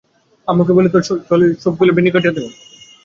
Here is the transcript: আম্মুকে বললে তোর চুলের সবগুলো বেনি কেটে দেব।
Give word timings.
আম্মুকে 0.47 0.75
বললে 0.75 0.89
তোর 0.93 1.01
চুলের 1.27 1.51
সবগুলো 1.63 1.91
বেনি 1.93 2.09
কেটে 2.13 2.31
দেব। 2.35 2.45